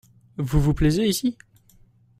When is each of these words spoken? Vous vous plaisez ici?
Vous 0.39 0.59
vous 0.59 0.73
plaisez 0.73 1.07
ici? 1.07 1.37